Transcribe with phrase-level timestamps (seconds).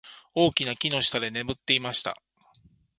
[0.33, 2.19] 大きな木の下で眠っていました。